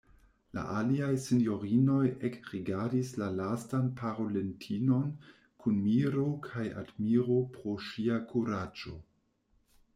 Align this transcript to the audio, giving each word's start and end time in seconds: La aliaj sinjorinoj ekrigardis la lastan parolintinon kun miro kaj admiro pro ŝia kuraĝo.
La 0.57 0.61
aliaj 0.75 1.09
sinjorinoj 1.25 2.05
ekrigardis 2.29 3.11
la 3.23 3.29
lastan 3.41 3.91
parolintinon 4.01 5.13
kun 5.65 5.79
miro 5.85 6.27
kaj 6.49 6.67
admiro 6.85 7.41
pro 7.59 7.79
ŝia 7.91 8.21
kuraĝo. 8.35 8.99